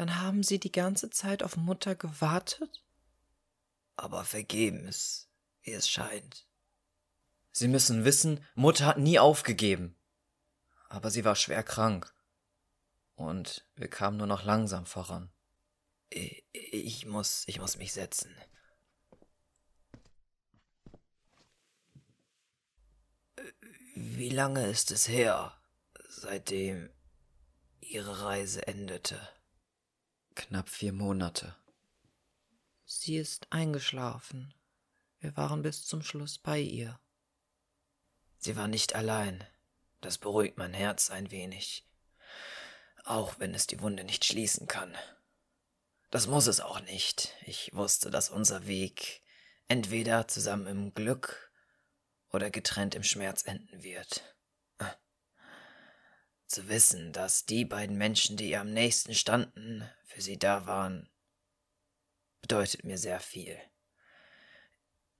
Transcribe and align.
Dann, 0.00 0.18
haben 0.18 0.42
Sie 0.42 0.58
die 0.58 0.72
ganze 0.72 1.10
Zeit 1.10 1.42
auf 1.42 1.58
Mutter 1.58 1.94
gewartet? 1.94 2.82
Aber 3.96 4.24
vergebens, 4.24 5.28
wie 5.60 5.72
es 5.72 5.90
scheint. 5.90 6.46
Sie 7.52 7.68
müssen 7.68 8.06
wissen, 8.06 8.42
Mutter 8.54 8.86
hat 8.86 8.96
nie 8.96 9.18
aufgegeben. 9.18 9.94
Aber 10.88 11.10
sie 11.10 11.26
war 11.26 11.36
schwer 11.36 11.62
krank. 11.62 12.14
Und 13.14 13.68
wir 13.74 13.88
kamen 13.88 14.16
nur 14.16 14.26
noch 14.26 14.42
langsam 14.42 14.86
voran. 14.86 15.30
Ich 16.08 17.04
muss, 17.04 17.44
ich 17.46 17.60
muss 17.60 17.76
mich 17.76 17.92
setzen. 17.92 18.34
Wie 23.94 24.30
lange 24.30 24.66
ist 24.66 24.92
es 24.92 25.08
her, 25.08 25.60
seitdem 26.08 26.88
Ihre 27.80 28.22
Reise 28.22 28.66
endete? 28.66 29.20
Knapp 30.40 30.70
vier 30.70 30.94
Monate. 30.94 31.54
Sie 32.86 33.18
ist 33.18 33.46
eingeschlafen. 33.50 34.54
Wir 35.18 35.36
waren 35.36 35.60
bis 35.60 35.84
zum 35.84 36.02
Schluss 36.02 36.38
bei 36.38 36.58
ihr. 36.58 36.98
Sie 38.38 38.56
war 38.56 38.66
nicht 38.66 38.94
allein. 38.94 39.46
Das 40.00 40.16
beruhigt 40.16 40.56
mein 40.56 40.72
Herz 40.72 41.10
ein 41.10 41.30
wenig. 41.30 41.86
Auch 43.04 43.38
wenn 43.38 43.52
es 43.52 43.66
die 43.66 43.82
Wunde 43.82 44.02
nicht 44.02 44.24
schließen 44.24 44.66
kann. 44.66 44.96
Das 46.10 46.26
muss 46.26 46.46
es 46.46 46.60
auch 46.60 46.80
nicht. 46.80 47.34
Ich 47.44 47.74
wusste, 47.74 48.10
dass 48.10 48.30
unser 48.30 48.66
Weg 48.66 49.20
entweder 49.68 50.26
zusammen 50.26 50.66
im 50.66 50.94
Glück 50.94 51.52
oder 52.32 52.50
getrennt 52.50 52.94
im 52.94 53.02
Schmerz 53.02 53.42
enden 53.42 53.82
wird. 53.82 54.34
Zu 56.50 56.68
wissen, 56.68 57.12
dass 57.12 57.46
die 57.46 57.64
beiden 57.64 57.96
Menschen, 57.96 58.36
die 58.36 58.50
ihr 58.50 58.60
am 58.60 58.72
nächsten 58.72 59.14
standen, 59.14 59.88
für 60.02 60.20
sie 60.20 60.36
da 60.36 60.66
waren, 60.66 61.08
bedeutet 62.42 62.82
mir 62.82 62.98
sehr 62.98 63.20
viel. 63.20 63.56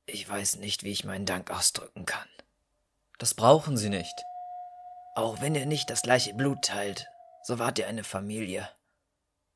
Ich 0.07 0.29
weiß 0.29 0.57
nicht, 0.57 0.83
wie 0.83 0.91
ich 0.91 1.05
meinen 1.05 1.27
Dank 1.27 1.53
ausdrücken 1.53 2.05
kann. 2.05 2.29
Das 3.19 3.35
brauchen 3.35 3.77
Sie 3.77 3.91
nicht. 3.91 4.25
Auch 5.15 5.41
wenn 5.41 5.55
ihr 5.55 5.67
nicht 5.67 5.89
das 5.89 6.03
gleiche 6.03 6.35
Blut 6.35 6.63
teilt, 6.63 7.07
so 7.45 7.61
wart 7.61 7.79
ihr 7.79 7.87
eine 7.87 8.03
Familie. 8.03 8.69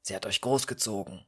Sie 0.03 0.14
hat 0.14 0.27
euch 0.27 0.41
großgezogen. 0.41 1.27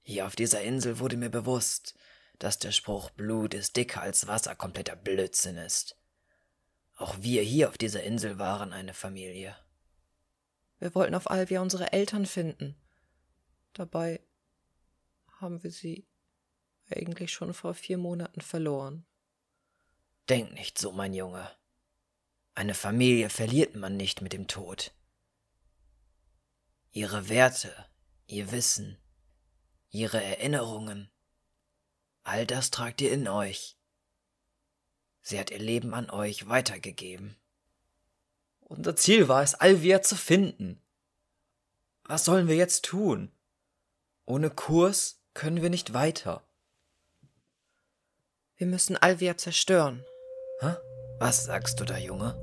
Hier 0.00 0.26
auf 0.26 0.36
dieser 0.36 0.62
Insel 0.62 1.00
wurde 1.00 1.18
mir 1.18 1.28
bewusst, 1.28 1.94
dass 2.38 2.58
der 2.58 2.72
Spruch 2.72 3.10
Blut 3.10 3.52
ist 3.52 3.76
dicker 3.76 4.00
als 4.00 4.26
Wasser 4.26 4.54
kompletter 4.54 4.96
Blödsinn 4.96 5.58
ist. 5.58 5.98
Auch 6.96 7.16
wir 7.20 7.42
hier 7.42 7.68
auf 7.68 7.78
dieser 7.78 8.02
Insel 8.02 8.38
waren 8.38 8.72
eine 8.72 8.94
Familie. 8.94 9.56
Wir 10.78 10.94
wollten 10.94 11.14
auf 11.14 11.30
Alvia 11.30 11.60
unsere 11.60 11.92
Eltern 11.92 12.26
finden. 12.26 12.76
Dabei 13.72 14.20
haben 15.40 15.62
wir 15.62 15.70
sie 15.70 16.06
eigentlich 16.90 17.32
schon 17.32 17.54
vor 17.54 17.74
vier 17.74 17.98
Monaten 17.98 18.40
verloren. 18.40 19.04
Denk 20.28 20.52
nicht 20.52 20.78
so, 20.78 20.92
mein 20.92 21.14
Junge. 21.14 21.50
Eine 22.54 22.74
Familie 22.74 23.30
verliert 23.30 23.74
man 23.74 23.96
nicht 23.96 24.22
mit 24.22 24.32
dem 24.32 24.46
Tod. 24.46 24.94
Ihre 26.92 27.28
Werte, 27.28 27.72
ihr 28.26 28.52
Wissen, 28.52 28.96
ihre 29.90 30.22
Erinnerungen, 30.22 31.10
all 32.22 32.46
das 32.46 32.70
tragt 32.70 33.00
ihr 33.00 33.12
in 33.12 33.26
euch. 33.26 33.76
Sie 35.26 35.40
hat 35.40 35.50
ihr 35.50 35.58
Leben 35.58 35.94
an 35.94 36.10
euch 36.10 36.48
weitergegeben. 36.50 37.34
Unser 38.60 38.94
Ziel 38.94 39.26
war 39.26 39.42
es, 39.42 39.54
Alvia 39.54 40.02
zu 40.02 40.16
finden. 40.16 40.82
Was 42.04 42.26
sollen 42.26 42.46
wir 42.46 42.56
jetzt 42.56 42.84
tun? 42.84 43.32
Ohne 44.26 44.50
Kurs 44.50 45.18
können 45.32 45.62
wir 45.62 45.70
nicht 45.70 45.94
weiter. 45.94 46.44
Wir 48.56 48.66
müssen 48.66 48.98
Alvia 48.98 49.38
zerstören. 49.38 50.04
Hä? 50.60 50.74
Was 51.18 51.44
sagst 51.44 51.80
du 51.80 51.84
da, 51.84 51.96
Junge? 51.96 52.34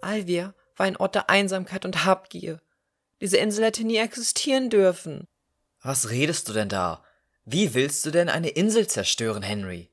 Alvia 0.00 0.54
war 0.76 0.86
ein 0.86 0.96
Ort 0.96 1.16
der 1.16 1.30
Einsamkeit 1.30 1.84
und 1.84 2.04
Habgier. 2.04 2.60
Diese 3.20 3.38
Insel 3.38 3.64
hätte 3.64 3.84
nie 3.84 3.96
existieren 3.96 4.70
dürfen. 4.70 5.26
Was 5.82 6.10
redest 6.10 6.48
du 6.48 6.52
denn 6.52 6.68
da? 6.68 7.02
Wie 7.44 7.74
willst 7.74 8.06
du 8.06 8.12
denn 8.12 8.28
eine 8.28 8.50
Insel 8.50 8.86
zerstören, 8.86 9.42
Henry? 9.42 9.90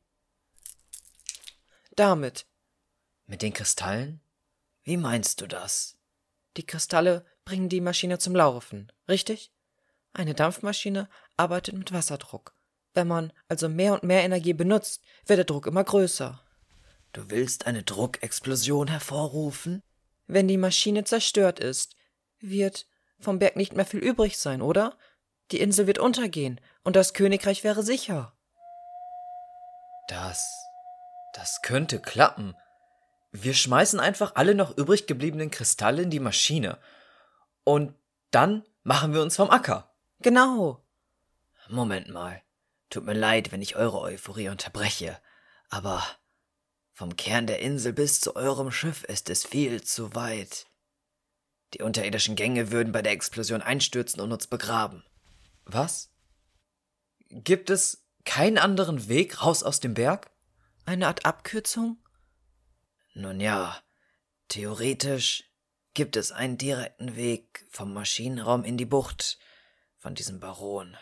Damit. 1.96 2.46
Mit 3.26 3.42
den 3.42 3.54
Kristallen? 3.54 4.22
Wie 4.84 4.98
meinst 4.98 5.42
du 5.42 5.48
das? 5.48 5.98
Die 6.58 6.66
Kristalle 6.66 7.26
bringen 7.46 7.70
die 7.70 7.82
Maschine 7.82 8.18
zum 8.20 8.36
Laufen, 8.36 8.92
richtig? 9.08 9.52
Eine 10.14 10.34
Dampfmaschine 10.34 11.10
arbeitet 11.38 11.76
mit 11.76 11.92
Wasserdruck. 11.92 12.54
Wenn 12.94 13.08
man 13.08 13.32
also 13.48 13.70
mehr 13.70 13.94
und 13.94 14.04
mehr 14.04 14.24
Energie 14.24 14.54
benutzt, 14.54 15.02
wird 15.26 15.38
der 15.38 15.46
Druck 15.46 15.66
immer 15.68 15.84
größer. 15.84 16.42
Du 17.14 17.30
willst 17.30 17.66
eine 17.68 17.84
Druckexplosion 17.84 18.88
hervorrufen? 18.88 19.84
Wenn 20.28 20.48
die 20.48 20.58
Maschine 20.58 21.04
zerstört 21.04 21.60
ist, 21.60 21.96
wird 22.40 22.88
vom 23.20 23.40
Berg 23.40 23.56
nicht 23.56 23.76
mehr 23.76 23.86
viel 23.86 24.00
übrig 24.00 24.38
sein, 24.38 24.62
oder? 24.62 24.98
Die 25.52 25.60
Insel 25.60 25.88
wird 25.88 26.00
untergehen 26.00 26.60
und 26.84 26.96
das 26.96 27.14
Königreich 27.14 27.64
wäre 27.64 27.84
sicher. 27.84 28.34
Das. 30.08 30.61
Das 31.34 31.62
könnte 31.62 32.00
klappen. 32.00 32.56
Wir 33.32 33.54
schmeißen 33.54 34.00
einfach 34.00 34.36
alle 34.36 34.56
noch 34.56 34.78
übrig 34.78 35.08
gebliebenen 35.08 35.52
Kristalle 35.52 36.04
in 36.04 36.10
die 36.10 36.20
Maschine. 36.20 36.78
Und 37.64 37.94
dann 38.32 38.66
machen 38.84 39.14
wir 39.14 39.22
uns 39.22 39.36
vom 39.36 39.50
Acker. 39.50 39.94
Genau. 40.20 40.84
Moment 41.70 42.10
mal. 42.10 42.42
Tut 42.90 43.06
mir 43.06 43.14
leid, 43.14 43.52
wenn 43.52 43.62
ich 43.62 43.78
eure 43.78 44.02
Euphorie 44.02 44.50
unterbreche, 44.50 45.18
aber 45.70 46.04
vom 46.92 47.16
Kern 47.16 47.48
der 47.48 47.60
Insel 47.60 47.94
bis 47.94 48.20
zu 48.20 48.36
eurem 48.36 48.72
Schiff 48.72 49.04
ist 49.06 49.30
es 49.30 49.46
viel 49.46 49.82
zu 49.82 50.14
weit. 50.14 50.68
Die 51.74 51.82
unterirdischen 51.82 52.36
Gänge 52.36 52.72
würden 52.72 52.92
bei 52.92 53.02
der 53.02 53.14
Explosion 53.14 53.62
einstürzen 53.62 54.20
und 54.20 54.34
uns 54.34 54.48
begraben. 54.48 55.06
Was? 55.64 56.12
Gibt 57.30 57.70
es 57.70 58.06
keinen 58.26 58.58
anderen 58.58 59.08
Weg 59.08 59.42
raus 59.42 59.64
aus 59.64 59.80
dem 59.80 59.94
Berg? 59.94 60.31
Eine 60.92 61.08
Art 61.08 61.26
Abkürzung? 61.26 61.96
Nun 63.14 63.40
ja, 63.40 63.82
theoretisch 64.50 65.46
gibt 65.94 66.18
es 66.18 66.34
einen 66.34 66.58
direkten 66.58 67.16
Weg 67.16 67.66
vom 67.70 67.94
Maschinenraum 67.94 68.66
in 68.66 68.76
die 68.76 68.84
Bucht 68.84 69.40
von 70.00 70.16
diesem 70.16 70.42
Baron. 70.42 70.98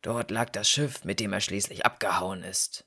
Dort 0.00 0.30
lag 0.30 0.50
das 0.50 0.70
Schiff, 0.70 1.02
mit 1.02 1.18
dem 1.18 1.32
er 1.32 1.40
schließlich 1.40 1.84
abgehauen 1.84 2.44
ist. 2.44 2.86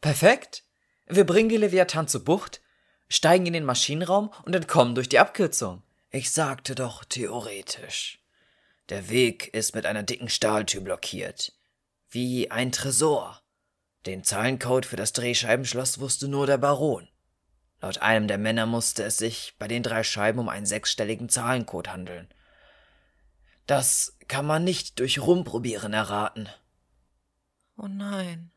Perfekt. 0.00 0.64
Wir 1.06 1.24
bringen 1.24 1.50
die 1.50 1.56
Leviathan 1.56 2.08
zur 2.08 2.24
Bucht, 2.24 2.60
steigen 3.08 3.46
in 3.46 3.52
den 3.52 3.64
Maschinenraum 3.64 4.32
und 4.44 4.56
entkommen 4.56 4.96
durch 4.96 5.08
die 5.08 5.20
Abkürzung. 5.20 5.84
Ich 6.10 6.32
sagte 6.32 6.74
doch 6.74 7.04
theoretisch. 7.04 8.18
Der 8.88 9.08
Weg 9.08 9.54
ist 9.54 9.76
mit 9.76 9.86
einer 9.86 10.02
dicken 10.02 10.28
Stahltür 10.28 10.80
blockiert. 10.80 11.52
Wie 12.08 12.50
ein 12.50 12.72
Tresor. 12.72 13.43
Den 14.06 14.22
Zahlencode 14.22 14.84
für 14.84 14.96
das 14.96 15.12
Drehscheibenschloss 15.12 15.98
wusste 15.98 16.28
nur 16.28 16.46
der 16.46 16.58
Baron. 16.58 17.08
Laut 17.80 17.98
einem 17.98 18.28
der 18.28 18.38
Männer 18.38 18.66
musste 18.66 19.02
es 19.02 19.16
sich 19.16 19.54
bei 19.58 19.68
den 19.68 19.82
drei 19.82 20.02
Scheiben 20.02 20.38
um 20.38 20.48
einen 20.48 20.66
sechsstelligen 20.66 21.28
Zahlencode 21.28 21.88
handeln. 21.88 22.28
Das 23.66 24.16
kann 24.28 24.46
man 24.46 24.64
nicht 24.64 24.98
durch 25.00 25.20
Rumprobieren 25.20 25.94
erraten. 25.94 26.48
Oh 27.76 27.88
nein. 27.88 28.50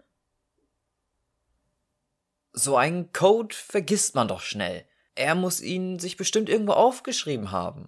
So 2.52 2.76
einen 2.76 3.14
Code 3.14 3.56
vergisst 3.56 4.16
man 4.16 4.28
doch 4.28 4.42
schnell. 4.42 4.86
Er 5.16 5.36
muss 5.36 5.62
ihn 5.62 6.00
sich 6.00 6.18
bestimmt 6.18 6.50
irgendwo 6.50 6.74
aufgeschrieben 6.74 7.52
haben. 7.52 7.88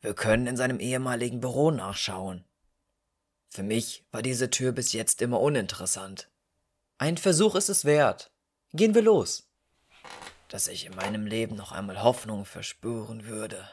Wir 0.00 0.14
können 0.14 0.46
in 0.46 0.56
seinem 0.56 0.80
ehemaligen 0.80 1.40
Büro 1.40 1.70
nachschauen. 1.70 2.44
Für 3.48 3.62
mich 3.62 4.06
war 4.10 4.22
diese 4.22 4.50
Tür 4.50 4.72
bis 4.72 4.92
jetzt 4.92 5.22
immer 5.22 5.40
uninteressant. 5.40 6.28
Ein 6.98 7.16
Versuch 7.16 7.54
ist 7.54 7.68
es 7.68 7.84
wert. 7.84 8.32
Gehen 8.72 8.94
wir 8.94 9.02
los. 9.02 9.48
Dass 10.48 10.66
ich 10.66 10.86
in 10.86 10.96
meinem 10.96 11.26
Leben 11.26 11.54
noch 11.54 11.70
einmal 11.70 12.02
Hoffnung 12.02 12.44
verspüren 12.44 13.26
würde. 13.26 13.68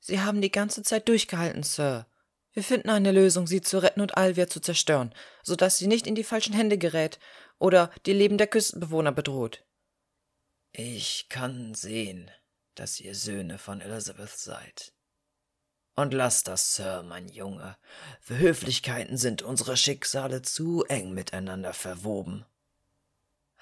Sie 0.00 0.20
haben 0.20 0.40
die 0.40 0.50
ganze 0.50 0.82
Zeit 0.82 1.08
durchgehalten, 1.08 1.62
Sir. 1.62 2.06
Wir 2.54 2.64
finden 2.64 2.90
eine 2.90 3.12
Lösung, 3.12 3.46
sie 3.46 3.60
zu 3.60 3.78
retten 3.78 4.00
und 4.00 4.16
Alvia 4.16 4.46
zu 4.46 4.60
zerstören, 4.60 5.14
so 5.42 5.56
dass 5.56 5.78
sie 5.78 5.86
nicht 5.86 6.06
in 6.06 6.14
die 6.14 6.24
falschen 6.24 6.54
Hände 6.54 6.78
gerät 6.78 7.18
oder 7.58 7.90
die 8.06 8.12
Leben 8.12 8.38
der 8.38 8.46
Küstenbewohner 8.46 9.12
bedroht. 9.12 9.64
Ich 10.72 11.28
kann 11.28 11.74
sehen, 11.74 12.30
dass 12.74 12.98
ihr 12.98 13.14
Söhne 13.14 13.58
von 13.58 13.80
Elizabeth 13.80 14.30
seid. 14.30 14.92
Und 15.94 16.14
lass 16.14 16.42
das, 16.42 16.74
Sir, 16.74 17.02
mein 17.02 17.28
Junge. 17.28 17.76
Für 18.20 18.38
Höflichkeiten 18.38 19.18
sind 19.18 19.42
unsere 19.42 19.76
Schicksale 19.76 20.42
zu 20.42 20.84
eng 20.84 21.12
miteinander 21.12 21.74
verwoben. 21.74 22.46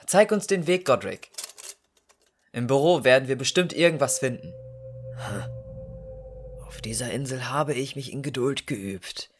Zeig 0.06 0.30
uns 0.32 0.46
den 0.46 0.66
Weg, 0.66 0.86
Godric. 0.86 1.30
Im 2.52 2.66
Büro 2.66 3.04
werden 3.04 3.28
wir 3.28 3.36
bestimmt 3.36 3.72
irgendwas 3.72 4.18
finden. 4.20 4.52
Auf 6.66 6.80
dieser 6.80 7.10
Insel 7.10 7.48
habe 7.48 7.74
ich 7.74 7.96
mich 7.96 8.12
in 8.12 8.22
Geduld 8.22 8.66
geübt. 8.66 9.30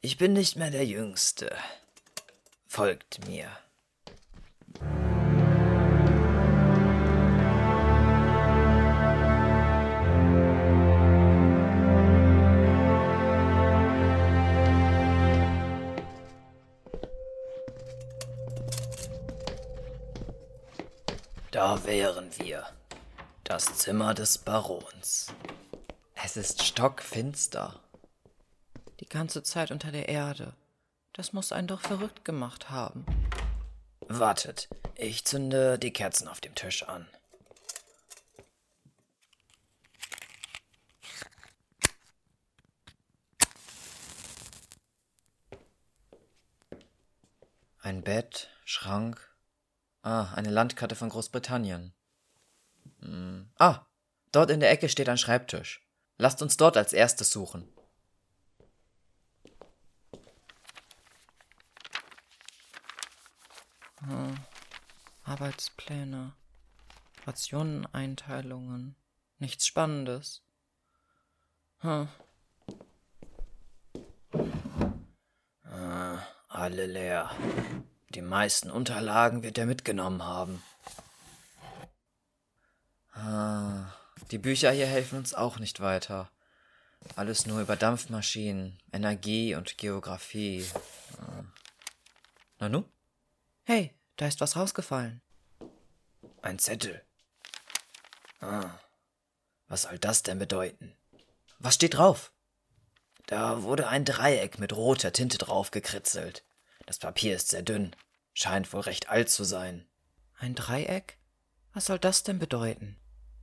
Ich 0.00 0.18
bin 0.18 0.34
nicht 0.34 0.56
mehr 0.56 0.70
der 0.70 0.84
Jüngste. 0.84 1.56
Folgt 2.66 3.26
mir. 3.26 3.48
Da 21.54 21.84
wären 21.84 22.36
wir. 22.36 22.66
Das 23.44 23.78
Zimmer 23.78 24.12
des 24.12 24.38
Barons. 24.38 25.28
Es 26.16 26.36
ist 26.36 26.64
stockfinster. 26.64 27.78
Die 28.98 29.08
ganze 29.08 29.44
Zeit 29.44 29.70
unter 29.70 29.92
der 29.92 30.08
Erde. 30.08 30.56
Das 31.12 31.32
muss 31.32 31.52
einen 31.52 31.68
doch 31.68 31.80
verrückt 31.80 32.24
gemacht 32.24 32.70
haben. 32.70 33.06
Wartet, 34.00 34.68
ich 34.96 35.24
zünde 35.26 35.78
die 35.78 35.92
Kerzen 35.92 36.26
auf 36.26 36.40
dem 36.40 36.56
Tisch 36.56 36.82
an. 36.88 37.06
Ein 47.78 48.02
Bett, 48.02 48.50
Schrank. 48.64 49.33
Ah, 50.04 50.34
eine 50.34 50.50
Landkarte 50.50 50.96
von 50.96 51.08
Großbritannien. 51.08 51.94
Hm. 53.00 53.50
Ah, 53.58 53.86
dort 54.32 54.50
in 54.50 54.60
der 54.60 54.70
Ecke 54.70 54.90
steht 54.90 55.08
ein 55.08 55.16
Schreibtisch. 55.16 55.88
Lasst 56.18 56.42
uns 56.42 56.58
dort 56.58 56.76
als 56.76 56.92
erstes 56.92 57.30
suchen. 57.30 57.66
Hm. 64.00 64.36
Arbeitspläne. 65.22 66.34
Rationeneinteilungen. 67.26 68.96
Nichts 69.38 69.66
Spannendes. 69.66 70.42
Hm. 71.78 72.08
Ah, 75.64 76.18
alle 76.50 76.84
leer. 76.84 77.30
Die 78.14 78.22
meisten 78.22 78.70
Unterlagen 78.70 79.42
wird 79.42 79.58
er 79.58 79.66
mitgenommen 79.66 80.22
haben. 80.22 80.62
Ah, 83.12 83.92
die 84.30 84.38
Bücher 84.38 84.70
hier 84.70 84.86
helfen 84.86 85.18
uns 85.18 85.34
auch 85.34 85.58
nicht 85.58 85.80
weiter. 85.80 86.30
Alles 87.16 87.46
nur 87.46 87.60
über 87.60 87.74
Dampfmaschinen, 87.74 88.78
Energie 88.92 89.56
und 89.56 89.78
Geographie. 89.78 90.64
Ah. 91.18 91.44
Nanu? 92.60 92.84
Hey, 93.64 93.94
da 94.16 94.26
ist 94.28 94.40
was 94.40 94.56
rausgefallen. 94.56 95.20
Ein 96.40 96.58
Zettel. 96.60 97.02
Ah, 98.40 98.78
was 99.66 99.82
soll 99.82 99.98
das 99.98 100.22
denn 100.22 100.38
bedeuten? 100.38 100.94
Was 101.58 101.74
steht 101.74 101.94
drauf? 101.94 102.32
Da 103.26 103.62
wurde 103.62 103.88
ein 103.88 104.04
Dreieck 104.04 104.58
mit 104.58 104.72
roter 104.74 105.12
Tinte 105.12 105.38
drauf 105.38 105.70
gekritzelt. 105.70 106.44
Das 106.86 106.98
Papier 106.98 107.36
ist 107.36 107.48
sehr 107.48 107.62
dünn, 107.62 107.96
scheint 108.34 108.72
wohl 108.72 108.82
recht 108.82 109.08
alt 109.08 109.30
zu 109.30 109.44
sein. 109.44 109.86
Ein 110.36 110.54
Dreieck? 110.54 111.18
Was 111.72 111.86
soll 111.86 111.98
das 111.98 112.22
denn 112.22 112.38
bedeuten? 112.38 112.98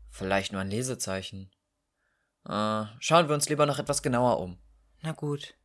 Vielleicht 0.10 0.52
nur 0.52 0.62
ein 0.62 0.70
Lesezeichen. 0.70 1.50
Äh, 2.46 2.86
schauen 3.00 3.28
wir 3.28 3.34
uns 3.34 3.50
lieber 3.50 3.66
noch 3.66 3.80
etwas 3.80 4.04
genauer 4.04 4.40
um. 4.40 4.60
Na 5.02 5.14
gut. 5.14 5.56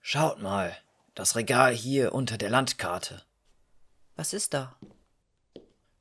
Schaut 0.00 0.42
mal, 0.42 0.76
das 1.14 1.36
Regal 1.36 1.72
hier 1.72 2.12
unter 2.12 2.36
der 2.36 2.50
Landkarte. 2.50 3.24
Was 4.16 4.32
ist 4.32 4.52
da? 4.52 4.78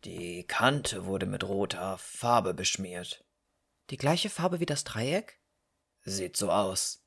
Die 0.04 0.44
Kante 0.46 1.06
wurde 1.06 1.28
mit 1.28 1.44
roter 1.44 1.98
Farbe 2.00 2.54
beschmiert. 2.54 3.24
Die 3.92 3.98
gleiche 3.98 4.30
Farbe 4.30 4.60
wie 4.60 4.66
das 4.66 4.84
Dreieck? 4.84 5.40
Sieht 6.04 6.36
so 6.36 6.52
aus. 6.52 7.04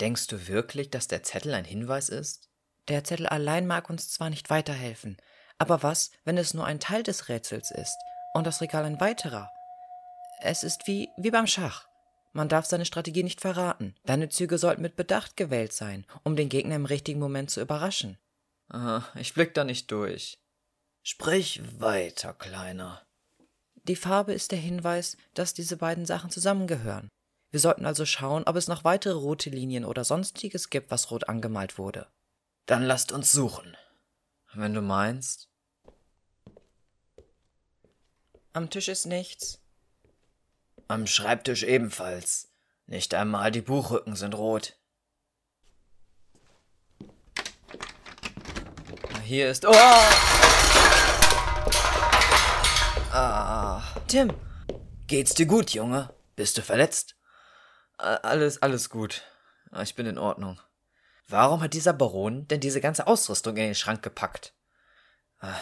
Denkst 0.00 0.28
du 0.28 0.48
wirklich, 0.48 0.90
dass 0.90 1.08
der 1.08 1.22
Zettel 1.22 1.52
ein 1.52 1.64
Hinweis 1.64 2.08
ist? 2.08 2.48
Der 2.88 3.04
Zettel 3.04 3.26
allein 3.26 3.66
mag 3.66 3.90
uns 3.90 4.10
zwar 4.10 4.30
nicht 4.30 4.48
weiterhelfen, 4.48 5.18
aber 5.58 5.82
was, 5.82 6.10
wenn 6.24 6.38
es 6.38 6.54
nur 6.54 6.64
ein 6.64 6.80
Teil 6.80 7.02
des 7.02 7.28
Rätsels 7.28 7.70
ist 7.70 7.96
und 8.32 8.46
das 8.46 8.62
Regal 8.62 8.84
ein 8.84 8.98
weiterer? 8.98 9.50
Es 10.40 10.64
ist 10.64 10.86
wie, 10.86 11.10
wie 11.18 11.30
beim 11.30 11.46
Schach. 11.46 11.86
Man 12.32 12.48
darf 12.48 12.64
seine 12.64 12.86
Strategie 12.86 13.22
nicht 13.22 13.42
verraten. 13.42 13.94
Deine 14.06 14.30
Züge 14.30 14.56
sollten 14.56 14.82
mit 14.82 14.96
Bedacht 14.96 15.36
gewählt 15.36 15.72
sein, 15.72 16.06
um 16.22 16.34
den 16.36 16.48
Gegner 16.48 16.76
im 16.76 16.86
richtigen 16.86 17.20
Moment 17.20 17.50
zu 17.50 17.60
überraschen. 17.60 18.16
Aha, 18.68 19.06
ich 19.16 19.34
blick 19.34 19.52
da 19.52 19.64
nicht 19.64 19.90
durch. 19.90 20.38
Sprich 21.02 21.60
weiter, 21.78 22.32
Kleiner. 22.32 23.02
Die 23.84 23.96
Farbe 23.96 24.32
ist 24.32 24.52
der 24.52 24.58
Hinweis, 24.58 25.16
dass 25.34 25.54
diese 25.54 25.76
beiden 25.76 26.06
Sachen 26.06 26.30
zusammengehören. 26.30 27.08
Wir 27.50 27.58
sollten 27.58 27.84
also 27.84 28.06
schauen, 28.06 28.44
ob 28.44 28.56
es 28.56 28.68
noch 28.68 28.84
weitere 28.84 29.14
rote 29.14 29.50
Linien 29.50 29.84
oder 29.84 30.04
sonstiges 30.04 30.70
gibt, 30.70 30.90
was 30.90 31.10
rot 31.10 31.28
angemalt 31.28 31.78
wurde. 31.78 32.06
Dann 32.66 32.84
lasst 32.84 33.10
uns 33.10 33.32
suchen. 33.32 33.76
Wenn 34.54 34.74
du 34.74 34.82
meinst. 34.82 35.48
Am 38.52 38.70
Tisch 38.70 38.88
ist 38.88 39.06
nichts. 39.06 39.60
Am 40.86 41.06
Schreibtisch 41.06 41.62
ebenfalls. 41.62 42.52
Nicht 42.86 43.14
einmal 43.14 43.50
die 43.50 43.62
Buchrücken 43.62 44.16
sind 44.16 44.34
rot. 44.34 44.76
Hier 49.24 49.50
ist. 49.50 49.64
Oh! 49.64 49.72
Ah. 53.12 53.82
Tim, 54.08 54.32
geht's 55.06 55.34
dir 55.34 55.46
gut, 55.46 55.70
Junge? 55.70 56.12
Bist 56.34 56.58
du 56.58 56.62
verletzt? 56.62 57.14
Alles, 58.00 58.62
alles 58.62 58.88
gut. 58.88 59.22
Ich 59.82 59.94
bin 59.94 60.06
in 60.06 60.18
Ordnung. 60.18 60.60
Warum 61.28 61.60
hat 61.60 61.74
dieser 61.74 61.92
Baron 61.92 62.48
denn 62.48 62.60
diese 62.60 62.80
ganze 62.80 63.06
Ausrüstung 63.06 63.56
in 63.56 63.64
den 63.64 63.74
Schrank 63.74 64.02
gepackt? 64.02 64.54
Ah. 65.38 65.60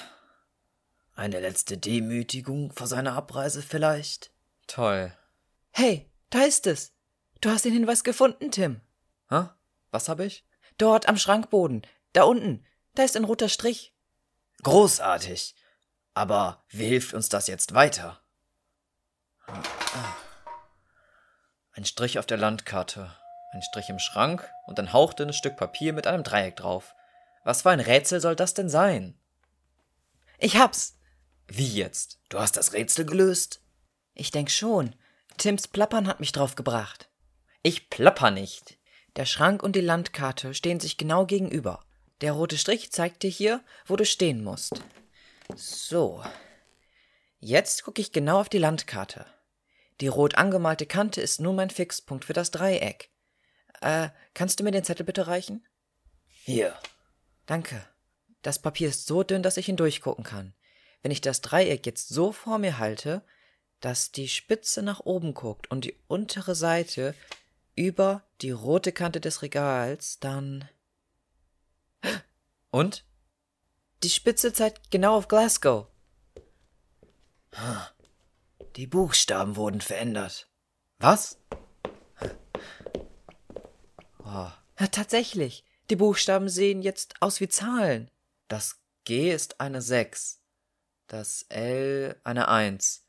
Eine 1.15 1.41
letzte 1.41 1.77
Demütigung 1.77 2.73
vor 2.73 2.87
seiner 2.87 3.15
Abreise 3.15 3.61
vielleicht? 3.61 4.31
Toll. 4.69 5.13
Hey, 5.73 6.11
da 6.31 6.43
ist 6.45 6.67
es. 6.69 6.93
Du 7.41 7.51
hast 7.51 7.65
den 7.65 7.73
Hinweis 7.73 8.05
gefunden, 8.05 8.51
Tim. 8.51 8.81
Hä? 9.29 9.49
Was 9.91 10.09
habe 10.09 10.25
ich? 10.25 10.47
Dort 10.79 11.09
am 11.09 11.17
Schrankboden. 11.17 11.83
Da 12.13 12.23
unten. 12.23 12.65
Da 12.95 13.03
ist 13.03 13.17
ein 13.17 13.25
roter 13.25 13.49
Strich. 13.49 13.95
Großartig. 14.63 15.55
Aber 16.15 16.65
wie 16.69 16.87
hilft 16.87 17.15
uns 17.15 17.29
das 17.29 17.49
jetzt 17.49 17.75
weiter? 17.75 18.21
Ein 21.79 21.85
Strich 21.85 22.19
auf 22.19 22.27
der 22.27 22.39
Landkarte, 22.39 23.15
ein 23.53 23.63
Strich 23.63 23.89
im 23.89 24.01
Schrank 24.01 24.53
und 24.67 24.81
ein 24.81 24.93
hauchdünnes 24.93 25.37
Stück 25.37 25.57
Papier 25.57 25.93
mit 25.93 26.09
einem 26.09 26.25
Dreieck 26.25 26.57
drauf. 26.57 26.97
Was 27.45 27.63
für 27.63 27.71
ein 27.71 27.79
Rätsel 27.79 28.21
soll 28.21 28.35
das 28.35 28.53
denn 28.53 28.69
sein? 28.69 29.17
Ich 30.41 30.57
hab's. 30.57 30.99
Wie 31.47 31.73
jetzt? 31.73 32.19
Du 32.31 32.41
hast 32.41 32.57
das 32.57 32.73
Rätsel 32.73 33.07
gelöst? 33.07 33.63
Ich 34.15 34.33
denk 34.33 34.51
schon. 34.51 34.97
Tims 35.37 35.69
Plappern 35.69 36.09
hat 36.09 36.19
mich 36.19 36.33
drauf 36.33 36.57
gebracht. 36.57 37.09
Ich 37.63 37.91
plapper 37.91 38.33
nicht. 38.33 38.77
Der 39.15 39.25
Schrank 39.25 39.63
und 39.63 39.77
die 39.77 39.81
Landkarte 39.81 40.55
stehen 40.55 40.81
sich 40.81 40.97
genau 40.97 41.27
gegenüber. 41.27 41.85
Der 42.23 42.33
rote 42.33 42.59
Strich 42.59 42.91
zeigt 42.91 43.23
dir 43.23 43.31
hier, 43.31 43.63
wo 43.87 43.95
du 43.95 44.05
stehen 44.05 44.43
musst. 44.43 44.83
So. 45.55 46.25
Jetzt 47.39 47.85
gucke 47.85 48.01
ich 48.01 48.11
genau 48.11 48.41
auf 48.41 48.49
die 48.49 48.59
Landkarte. 48.59 49.27
Die 50.01 50.09
rot 50.09 50.37
angemalte 50.37 50.87
Kante 50.87 51.21
ist 51.21 51.41
nun 51.41 51.57
mein 51.57 51.71
Fixpunkt 51.71 52.25
für 52.25 52.33
das 52.33 52.51
Dreieck. 52.51 53.11
Äh, 53.81 54.11
kannst 54.35 54.61
du 54.61 54.65
mir 54.65 54.71
den 54.71 54.85
Zettel 54.85 55.05
bitte 55.05 55.27
reichen? 55.27 55.67
Hier. 56.27 56.77
Danke. 57.47 57.85
Das 58.43 58.59
Papier 58.61 58.89
ist 58.89 59.07
so 59.07 59.23
dünn, 59.23 59.43
dass 59.43 59.57
ich 59.57 59.69
ihn 59.69 59.77
durchgucken 59.77 60.25
kann. 60.25 60.55
Wenn 61.03 61.11
ich 61.11 61.21
das 61.21 61.41
Dreieck 61.41 61.87
jetzt 61.87 62.09
so 62.09 62.33
vor 62.33 62.59
mir 62.59 62.79
halte, 62.79 63.23
dass 63.81 64.13
die 64.13 64.29
Spitze 64.29 64.83
nach 64.83 65.01
oben 65.01 65.35
guckt 65.35 65.71
und 65.71 65.85
die 65.85 65.97
untere 66.09 66.55
Seite 66.55 67.15
über 67.75 68.25
die 68.41 68.51
rote 68.51 68.93
Kante 68.93 69.21
des 69.21 69.43
Regals, 69.43 70.19
dann. 70.19 70.69
Und? 72.71 73.05
Die 74.03 74.11
Spitze 74.11 74.53
zeigt 74.53 74.91
genau 74.91 75.17
auf 75.17 75.29
Glasgow. 75.29 75.87
Die 78.79 78.87
Buchstaben 78.87 79.57
wurden 79.57 79.81
verändert. 79.81 80.49
Was? 81.01 81.37
Oh, 84.21 84.53
Ja, 84.79 84.87
tatsächlich. 84.93 85.65
Die 85.91 85.97
Buchstaben 85.97 86.49
sehen 86.49 86.81
jetzt 86.81 87.21
aus 87.21 87.41
wie 87.41 87.49
Zahlen. 87.49 88.09
das 88.47 88.81
G 89.03 89.35
ist 89.35 89.61
eine 89.61 89.83
6. 89.83 90.43
Das 91.09 91.45
L 91.49 92.21
eine 92.23 92.47
1. 92.47 93.05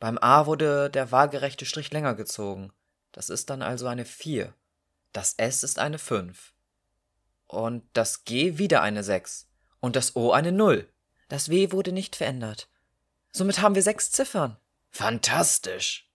Beim 0.00 0.16
A 0.16 0.46
wurde 0.46 0.88
der 0.88 1.12
waagerechte 1.12 1.66
Strich 1.66 1.92
länger 1.92 2.14
gezogen. 2.14 2.72
Das 3.10 3.28
ist 3.28 3.50
dann 3.50 3.60
also 3.60 3.88
eine 3.88 4.06
4. 4.06 4.54
Das 5.12 5.34
S 5.34 5.62
ist 5.62 5.78
eine 5.78 5.98
5. 5.98 6.54
Und 7.48 7.84
das 7.92 8.24
G 8.24 8.56
wieder 8.56 8.80
eine 8.80 9.04
6. 9.04 9.46
Und 9.78 9.94
das 9.94 10.16
O 10.16 10.32
eine 10.32 10.52
0. 10.52 10.90
Das 11.28 11.50
W 11.50 11.70
wurde 11.70 11.92
nicht 11.92 12.16
verändert. 12.16 12.70
Somit 13.30 13.60
haben 13.60 13.74
wir 13.74 13.82
sechs 13.82 14.10
Ziffern. 14.10 14.56
Fantastisch. 14.92 16.08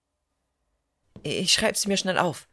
Ich 1.23 1.51
schreibe 1.51 1.77
sie 1.77 1.87
mir 1.87 1.97
schnell 1.97 2.17
auf. 2.17 2.47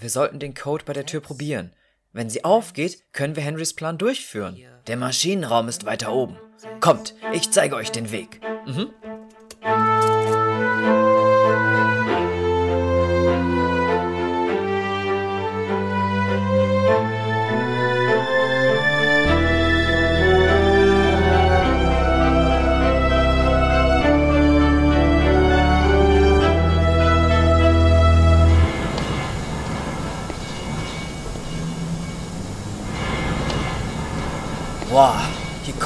Wir 0.00 0.10
sollten 0.10 0.40
den 0.40 0.54
Code 0.54 0.84
bei 0.84 0.92
der 0.92 1.06
Tür 1.06 1.20
probieren. 1.20 1.74
Wenn 2.12 2.28
sie 2.28 2.44
aufgeht, 2.44 3.04
können 3.12 3.36
wir 3.36 3.42
Henrys 3.42 3.74
Plan 3.74 3.98
durchführen. 3.98 4.58
Der 4.88 4.96
Maschinenraum 4.96 5.68
ist 5.68 5.86
weiter 5.86 6.12
oben. 6.12 6.36
Kommt, 6.80 7.14
ich 7.32 7.50
zeige 7.50 7.76
euch 7.76 7.92
den 7.92 8.10
Weg. 8.10 8.40
Mhm. 8.66 8.92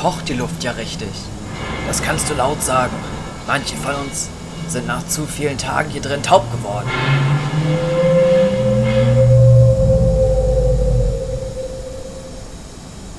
Kocht 0.01 0.31
die 0.31 0.35
Luft 0.35 0.65
ja 0.65 0.73
richtig. 0.73 1.11
Das 1.87 2.03
kannst 2.03 2.31
du 2.31 2.35
laut 2.35 2.63
sagen. 2.63 2.95
Manche 3.47 3.77
von 3.77 3.95
uns 3.97 4.29
sind 4.69 4.87
nach 4.87 5.07
zu 5.07 5.27
vielen 5.27 5.59
Tagen 5.59 5.91
hier 5.91 6.01
drin 6.01 6.23
taub 6.23 6.51
geworden. 6.53 6.89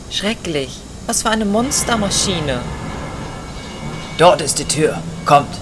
Schrecklich. 0.09 0.79
Was 1.05 1.21
für 1.21 1.29
eine 1.29 1.45
Monstermaschine. 1.45 2.61
Dort 4.17 4.41
ist 4.41 4.57
die 4.57 4.65
Tür. 4.65 4.97
Kommt. 5.25 5.55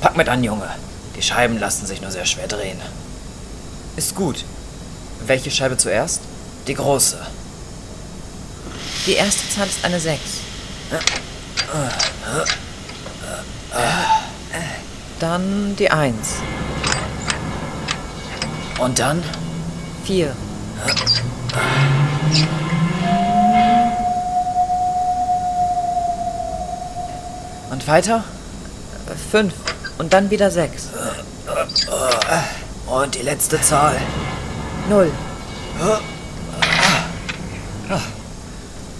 Pack 0.00 0.16
mit 0.16 0.28
an, 0.28 0.44
Junge. 0.44 0.68
Die 1.16 1.22
Scheiben 1.22 1.58
lassen 1.58 1.86
sich 1.86 2.02
nur 2.02 2.10
sehr 2.10 2.26
schwer 2.26 2.48
drehen. 2.48 2.80
Ist 3.96 4.14
gut. 4.14 4.44
Welche 5.26 5.50
Scheibe 5.50 5.76
zuerst? 5.76 6.20
Die 6.68 6.74
große. 6.74 7.18
Die 9.06 9.14
erste 9.14 9.48
Zahl 9.48 9.66
ist 9.66 9.84
eine 9.84 9.98
6. 9.98 10.20
Dann 15.18 15.74
die 15.76 15.90
1. 15.90 16.16
Und 18.78 18.98
dann? 18.98 19.22
4. 20.04 20.36
Und 27.70 27.88
weiter? 27.88 28.22
5. 29.30 29.52
Und 29.98 30.12
dann 30.12 30.30
wieder 30.30 30.50
6. 30.50 30.88
Und 32.86 33.14
die 33.14 33.22
letzte 33.22 33.60
Zahl. 33.60 33.96
0. 34.88 35.10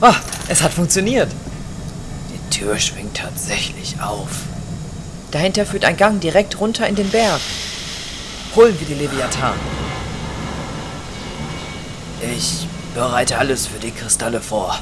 Ah, 0.00 0.14
es 0.48 0.62
hat 0.62 0.72
funktioniert. 0.72 1.30
Die 2.32 2.58
Tür 2.58 2.78
schwingt 2.78 3.16
tatsächlich 3.16 4.00
auf. 4.00 4.28
Dahinter 5.30 5.64
führt 5.64 5.84
ein 5.84 5.96
Gang 5.96 6.20
direkt 6.20 6.60
runter 6.60 6.86
in 6.86 6.94
den 6.94 7.10
Berg. 7.10 7.40
Holen 8.54 8.78
wir 8.78 8.86
die 8.86 8.94
Leviathan. 8.94 9.54
Ich 12.36 12.66
bereite 12.94 13.38
alles 13.38 13.66
für 13.66 13.78
die 13.78 13.90
Kristalle 13.90 14.40
vor. 14.40 14.78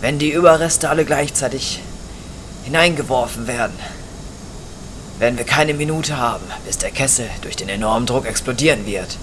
Wenn 0.00 0.18
die 0.18 0.32
Überreste 0.32 0.88
alle 0.90 1.04
gleichzeitig 1.04 1.80
hineingeworfen 2.64 3.46
werden, 3.46 3.78
werden 5.18 5.38
wir 5.38 5.44
keine 5.44 5.74
Minute 5.74 6.16
haben, 6.16 6.44
bis 6.66 6.78
der 6.78 6.90
Kessel 6.90 7.28
durch 7.42 7.56
den 7.56 7.68
enormen 7.68 8.06
Druck 8.06 8.26
explodieren 8.26 8.86
wird. 8.86 9.16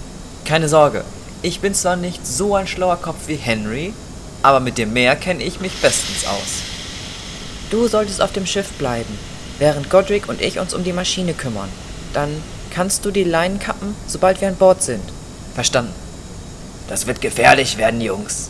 Keine 0.49 0.67
Sorge. 0.67 1.03
Ich 1.43 1.59
bin 1.59 1.75
zwar 1.75 1.95
nicht 1.95 2.25
so 2.25 2.55
ein 2.55 2.65
schlauer 2.65 2.95
Kopf 2.95 3.27
wie 3.27 3.35
Henry, 3.35 3.93
aber 4.41 4.59
mit 4.59 4.79
dem 4.79 4.93
Meer 4.93 5.15
kenne 5.15 5.43
ich 5.43 5.59
mich 5.59 5.79
bestens 5.79 6.25
aus. 6.25 6.63
Du 7.69 7.87
solltest 7.87 8.19
auf 8.19 8.31
dem 8.31 8.47
Schiff 8.47 8.71
bleiben, 8.79 9.15
während 9.59 9.91
Godric 9.91 10.27
und 10.27 10.41
ich 10.41 10.57
uns 10.57 10.73
um 10.73 10.83
die 10.83 10.91
Maschine 10.91 11.35
kümmern. 11.35 11.69
Dann 12.13 12.29
kannst 12.71 13.05
du 13.05 13.11
die 13.11 13.25
Leinen 13.25 13.59
kappen, 13.59 13.95
sobald 14.07 14.41
wir 14.41 14.47
an 14.47 14.55
Bord 14.55 14.81
sind. 14.81 15.03
Verstanden. 15.53 15.93
Das 16.87 17.05
wird 17.05 17.21
gefährlich 17.21 17.77
werden, 17.77 18.01
Jungs. 18.01 18.49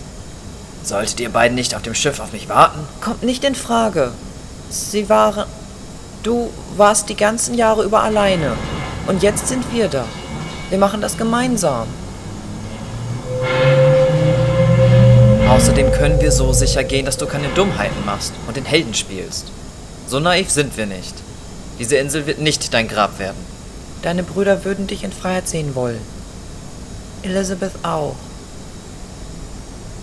Solltet 0.82 1.20
ihr 1.20 1.30
beiden 1.30 1.56
nicht 1.56 1.76
auf 1.76 1.82
dem 1.82 1.96
Schiff 1.96 2.22
auf 2.22 2.32
mich 2.32 2.48
warten? 2.48 2.80
Kommt 3.02 3.24
nicht 3.24 3.44
in 3.44 3.56
Frage. 3.56 4.12
Sie 4.70 5.10
waren. 5.10 5.50
Du 6.24 6.50
warst 6.78 7.10
die 7.10 7.18
ganzen 7.18 7.56
Jahre 7.56 7.84
über 7.84 8.04
alleine. 8.04 8.56
Und 9.06 9.22
jetzt 9.22 9.50
sind 9.50 9.66
wir 9.74 9.90
da. 9.90 10.06
Wir 10.70 10.78
machen 10.78 11.02
das 11.02 11.18
gemeinsam. 11.18 11.88
Außerdem 15.50 15.92
können 15.92 16.22
wir 16.22 16.32
so 16.32 16.54
sicher 16.54 16.84
gehen, 16.84 17.06
dass 17.06 17.18
du 17.18 17.26
keine 17.26 17.48
Dummheiten 17.50 18.06
machst 18.06 18.34
und 18.48 18.56
den 18.56 18.66
Helden 18.66 18.94
spielst. 18.94 19.48
So 20.08 20.20
naiv 20.20 20.50
sind 20.50 20.78
wir 20.78 20.86
nicht. 20.86 21.16
Diese 21.80 21.98
Insel 21.98 22.28
wird 22.28 22.40
nicht 22.40 22.74
dein 22.74 22.88
Grab 22.88 23.20
werden. 23.20 23.38
Deine 24.04 24.24
Brüder 24.24 24.64
würden 24.64 24.88
dich 24.88 25.04
in 25.04 25.12
Freiheit 25.12 25.48
sehen 25.48 25.76
wollen. 25.76 26.00
Elizabeth 27.24 27.74
auch. 27.84 28.16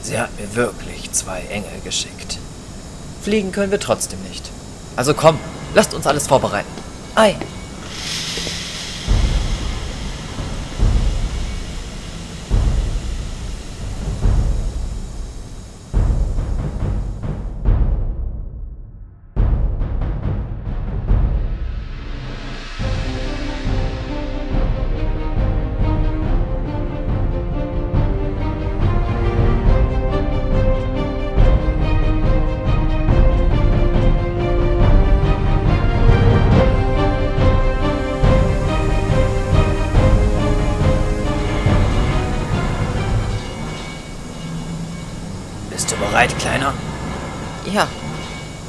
Sie 0.02 0.18
hat 0.18 0.30
mir 0.38 0.54
wirklich 0.54 1.10
zwei 1.12 1.40
Engel 1.50 1.80
geschickt. 1.84 2.38
Fliegen 3.22 3.52
können 3.52 3.70
wir 3.70 3.80
trotzdem 3.80 4.18
nicht. 4.28 4.50
Also 4.96 5.14
komm, 5.14 5.38
lasst 5.74 5.94
uns 5.94 6.06
alles 6.06 6.26
vorbereiten. 6.26 6.68
Ei. 7.14 7.36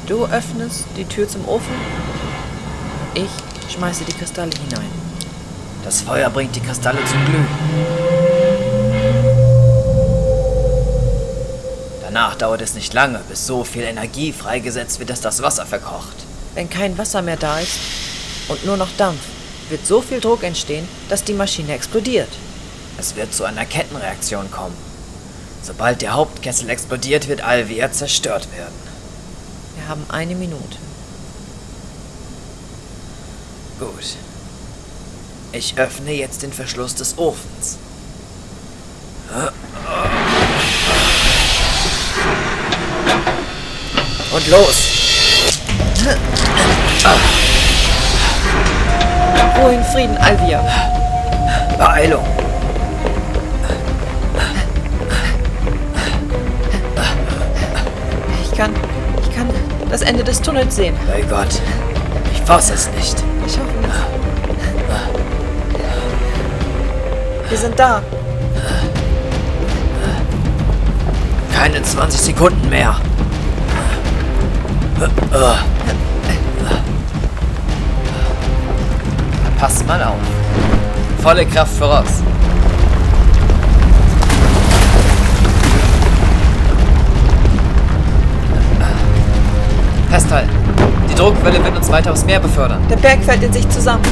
Du 0.08 0.24
öffnest 0.24 0.86
die 0.96 1.04
Tür 1.04 1.28
zum 1.28 1.46
Ofen. 1.46 1.74
Ich 3.12 3.28
schmeiße 3.70 4.04
die 4.04 4.14
Kristalle 4.14 4.50
hinein. 4.52 4.90
Das 5.84 6.00
Feuer 6.00 6.30
bringt 6.30 6.56
die 6.56 6.62
Kristalle 6.62 7.04
zum 7.04 7.22
Glühen. 7.26 7.46
Danach 12.00 12.36
dauert 12.36 12.62
es 12.62 12.72
nicht 12.72 12.94
lange, 12.94 13.20
bis 13.28 13.46
so 13.46 13.64
viel 13.64 13.82
Energie 13.82 14.32
freigesetzt 14.32 14.98
wird, 14.98 15.10
dass 15.10 15.20
das 15.20 15.42
Wasser 15.42 15.66
verkocht. 15.66 16.16
Wenn 16.54 16.70
kein 16.70 16.96
Wasser 16.96 17.20
mehr 17.20 17.36
da 17.36 17.58
ist 17.58 17.78
und 18.48 18.64
nur 18.64 18.78
noch 18.78 18.96
Dampf, 18.96 19.20
wird 19.68 19.86
so 19.86 20.00
viel 20.00 20.20
Druck 20.20 20.42
entstehen, 20.42 20.88
dass 21.10 21.22
die 21.22 21.34
Maschine 21.34 21.74
explodiert. 21.74 22.30
Es 22.96 23.14
wird 23.14 23.34
zu 23.34 23.44
einer 23.44 23.66
Kettenreaktion 23.66 24.50
kommen. 24.50 24.76
Sobald 25.62 26.00
der 26.00 26.14
Hauptkessel 26.14 26.70
explodiert, 26.70 27.28
wird 27.28 27.42
Alvia 27.42 27.92
zerstört 27.92 28.48
werden. 28.56 28.87
Wir 29.88 29.92
haben 29.92 30.10
eine 30.10 30.34
Minute. 30.34 30.76
Gut. 33.80 34.16
Ich 35.52 35.78
öffne 35.78 36.12
jetzt 36.12 36.42
den 36.42 36.52
Verschluss 36.52 36.94
des 36.94 37.16
Ofens. 37.16 37.78
Und 44.30 44.48
los! 44.48 44.76
Ruhe 49.56 49.72
in 49.72 49.84
Frieden, 49.84 50.18
Alvia. 50.18 50.62
Beeilung! 51.78 52.47
Ende 60.08 60.24
des 60.24 60.40
Tunnels 60.40 60.74
sehen. 60.74 60.96
Bei 61.06 61.20
Gott. 61.20 61.60
Ich 62.32 62.40
fasse 62.40 62.72
es 62.72 62.88
nicht. 62.92 63.22
Ich 63.46 63.58
hoffe 63.58 63.78
nicht. 63.82 63.92
Wir 67.50 67.58
sind 67.58 67.78
da. 67.78 68.00
Keine 71.54 71.82
20 71.82 72.20
Sekunden 72.20 72.70
mehr. 72.70 72.96
Passt 79.58 79.86
mal 79.86 80.02
auf. 80.02 80.16
Volle 81.22 81.44
Kraft 81.44 81.76
voraus. 81.76 82.22
Festhalten. 90.18 90.50
Die 91.08 91.14
Druckwelle 91.14 91.62
wird 91.62 91.76
uns 91.76 91.88
weiter 91.92 92.10
aufs 92.10 92.24
Meer 92.24 92.40
befördern. 92.40 92.82
Der 92.90 92.96
Berg 92.96 93.22
fällt 93.22 93.40
in 93.44 93.52
sich 93.52 93.68
zusammen. 93.68 94.02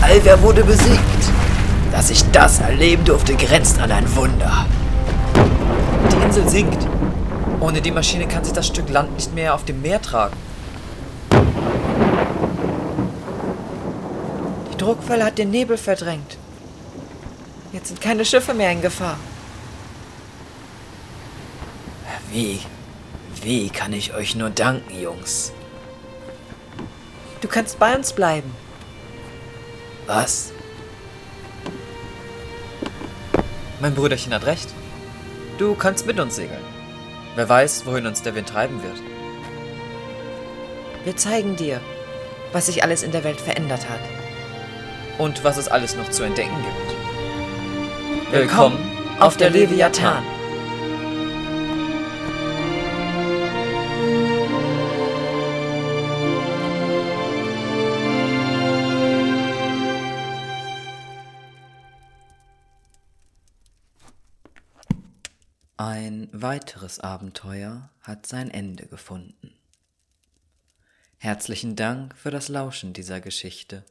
Alver 0.00 0.42
wurde 0.42 0.64
besiegt. 0.64 1.02
Dass 1.92 2.08
ich 2.08 2.24
das 2.30 2.60
erleben 2.60 3.04
durfte, 3.04 3.34
grenzt 3.34 3.78
an 3.78 3.92
ein 3.92 4.16
Wunder. 4.16 4.64
Die 6.10 6.16
Insel 6.24 6.48
sinkt. 6.48 6.87
Ohne 7.60 7.82
die 7.82 7.90
Maschine 7.90 8.28
kann 8.28 8.44
sich 8.44 8.52
das 8.52 8.68
Stück 8.68 8.88
Land 8.88 9.14
nicht 9.14 9.34
mehr 9.34 9.54
auf 9.54 9.64
dem 9.64 9.82
Meer 9.82 10.00
tragen. 10.00 10.36
Die 14.72 14.76
Druckwelle 14.76 15.24
hat 15.24 15.38
den 15.38 15.50
Nebel 15.50 15.76
verdrängt. 15.76 16.38
Jetzt 17.72 17.88
sind 17.88 18.00
keine 18.00 18.24
Schiffe 18.24 18.54
mehr 18.54 18.70
in 18.70 18.80
Gefahr. 18.80 19.18
Wie? 22.30 22.60
Wie 23.42 23.70
kann 23.70 23.92
ich 23.92 24.14
euch 24.14 24.36
nur 24.36 24.50
danken, 24.50 25.00
Jungs? 25.00 25.52
Du 27.40 27.48
kannst 27.48 27.78
bei 27.78 27.96
uns 27.96 28.12
bleiben. 28.12 28.52
Was? 30.06 30.52
Mein 33.80 33.94
Brüderchen 33.94 34.34
hat 34.34 34.46
recht. 34.46 34.68
Du 35.58 35.74
kannst 35.74 36.06
mit 36.06 36.18
uns 36.20 36.36
segeln. 36.36 36.77
Wer 37.38 37.48
weiß, 37.48 37.86
wohin 37.86 38.04
uns 38.04 38.20
der 38.22 38.34
Wind 38.34 38.48
treiben 38.48 38.82
wird. 38.82 38.96
Wir 41.04 41.16
zeigen 41.16 41.54
dir, 41.54 41.80
was 42.50 42.66
sich 42.66 42.82
alles 42.82 43.04
in 43.04 43.12
der 43.12 43.22
Welt 43.22 43.40
verändert 43.40 43.88
hat. 43.88 44.00
Und 45.18 45.44
was 45.44 45.56
es 45.56 45.68
alles 45.68 45.94
noch 45.94 46.10
zu 46.10 46.24
entdecken 46.24 46.56
gibt. 46.64 48.32
Willkommen 48.32 48.78
auf 49.20 49.36
der 49.36 49.50
Leviathan. 49.50 50.24
Weiteres 66.42 67.00
Abenteuer 67.00 67.90
hat 68.00 68.26
sein 68.26 68.50
Ende 68.50 68.86
gefunden. 68.86 69.52
Herzlichen 71.18 71.76
Dank 71.76 72.16
für 72.16 72.30
das 72.30 72.48
Lauschen 72.48 72.92
dieser 72.92 73.20
Geschichte. 73.20 73.84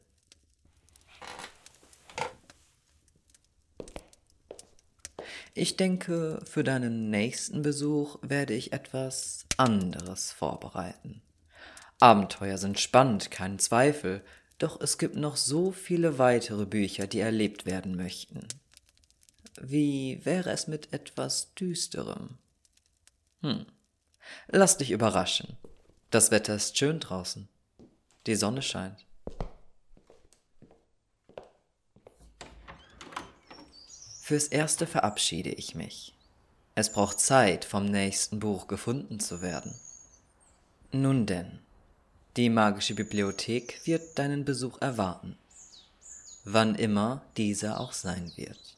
Ich 5.53 5.75
denke, 5.75 6.39
für 6.45 6.63
deinen 6.63 7.09
nächsten 7.09 7.63
Besuch 7.63 8.19
werde 8.21 8.53
ich 8.53 8.73
etwas 8.73 9.45
anderes 9.57 10.31
vorbereiten. 10.31 11.21
Abenteuer 11.99 12.59
sind 12.59 12.79
spannend, 12.79 13.31
kein 13.31 13.57
Zweifel, 13.57 14.23
doch 14.59 14.79
es 14.79 14.97
gibt 14.99 15.15
noch 15.15 15.35
so 15.35 15.71
viele 15.71 16.19
weitere 16.19 16.65
Bücher, 16.65 17.07
die 17.07 17.19
erlebt 17.19 17.65
werden 17.65 17.95
möchten. 17.95 18.47
Wie 19.59 20.23
wäre 20.23 20.51
es 20.51 20.67
mit 20.67 20.93
etwas 20.93 21.53
Düsterem? 21.55 22.37
Hm. 23.41 23.65
Lass 24.47 24.77
dich 24.77 24.91
überraschen. 24.91 25.57
Das 26.11 26.31
Wetter 26.31 26.55
ist 26.55 26.77
schön 26.77 26.99
draußen. 26.99 27.47
Die 28.27 28.35
Sonne 28.35 28.61
scheint. 28.61 29.05
Fürs 34.21 34.47
Erste 34.47 34.85
verabschiede 34.85 35.51
ich 35.51 35.73
mich. 35.73 36.13
Es 36.75 36.91
braucht 36.91 37.19
Zeit, 37.19 37.65
vom 37.65 37.85
nächsten 37.85 38.39
Buch 38.39 38.67
gefunden 38.67 39.19
zu 39.19 39.41
werden. 39.41 39.73
Nun 40.91 41.25
denn, 41.25 41.59
die 42.35 42.49
magische 42.49 42.93
Bibliothek 42.93 43.81
wird 43.85 44.19
deinen 44.19 44.45
Besuch 44.45 44.79
erwarten, 44.81 45.37
wann 46.43 46.75
immer 46.75 47.23
dieser 47.37 47.79
auch 47.79 47.93
sein 47.93 48.31
wird. 48.35 48.76